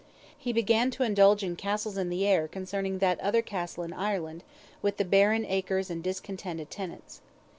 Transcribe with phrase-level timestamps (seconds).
[0.35, 4.43] He began to indulge in castles in the air concerning that other castle in Ireland,
[4.81, 7.21] with the barren acres and discontented tenants.